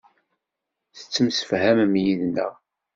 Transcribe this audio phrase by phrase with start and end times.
[0.97, 2.53] Tettemsefhamem yid-neɣ.